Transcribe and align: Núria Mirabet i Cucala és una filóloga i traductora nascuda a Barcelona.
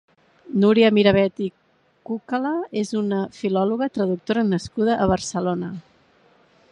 Núria 0.61 0.87
Mirabet 0.97 1.41
i 1.47 1.49
Cucala 2.09 2.53
és 2.83 2.95
una 3.03 3.21
filóloga 3.41 3.89
i 3.91 3.95
traductora 3.99 4.47
nascuda 4.49 4.97
a 5.05 5.09
Barcelona. 5.15 5.71